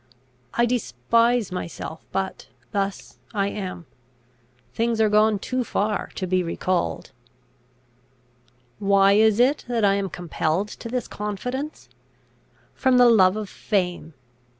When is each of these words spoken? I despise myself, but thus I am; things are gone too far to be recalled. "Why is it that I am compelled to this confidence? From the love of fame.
I 0.55 0.65
despise 0.65 1.51
myself, 1.51 2.03
but 2.11 2.47
thus 2.71 3.19
I 3.35 3.49
am; 3.49 3.85
things 4.73 4.99
are 4.99 5.09
gone 5.09 5.37
too 5.37 5.63
far 5.63 6.07
to 6.15 6.25
be 6.25 6.41
recalled. 6.41 7.11
"Why 8.79 9.11
is 9.13 9.39
it 9.39 9.63
that 9.67 9.85
I 9.85 9.93
am 9.93 10.09
compelled 10.09 10.69
to 10.69 10.89
this 10.89 11.07
confidence? 11.07 11.87
From 12.73 12.97
the 12.97 13.09
love 13.11 13.37
of 13.37 13.47
fame. 13.47 14.15